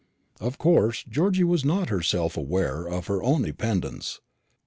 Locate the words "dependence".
3.43-4.19